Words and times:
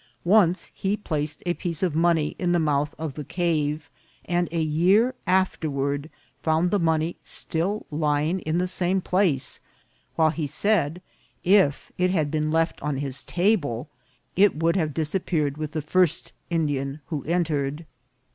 Once 0.25 0.71
he 0.73 0.97
placed 0.97 1.43
a 1.45 1.53
piece 1.53 1.83
of 1.83 1.93
money 1.93 2.35
in 2.39 2.53
the 2.53 2.59
mouth 2.59 2.95
of 2.97 3.13
the 3.13 3.23
cave, 3.23 3.87
and 4.25 4.49
a 4.51 4.59
year 4.59 5.13
afterward 5.27 6.09
found 6.41 6.71
the 6.71 6.79
money 6.79 7.17
still 7.23 7.85
lying 7.91 8.39
in 8.39 8.57
the 8.57 8.67
same 8.67 8.99
place, 8.99 9.59
while, 10.15 10.31
he 10.31 10.47
said, 10.47 11.03
if 11.43 11.91
it 11.99 12.09
had 12.09 12.31
beeh 12.31 12.51
left 12.51 12.81
on 12.81 12.97
his 12.97 13.23
table, 13.25 13.89
it 14.35 14.55
would 14.55 14.75
have 14.75 14.91
dis 14.91 15.13
appeared 15.13 15.55
with 15.57 15.71
the 15.73 15.83
first 15.83 16.31
Indian 16.49 16.99
who 17.09 17.23
entered. 17.25 17.85